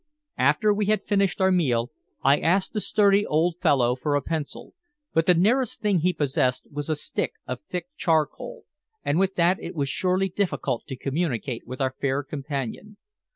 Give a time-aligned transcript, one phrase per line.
[0.39, 1.91] After we had finished our meal,
[2.23, 4.73] I asked the sturdy old fellow for a pencil,
[5.13, 8.63] but the nearest thing he possessed was a stick of thick charcoal,
[9.05, 12.97] and with that it was surely difficult to communicate with our fair companion.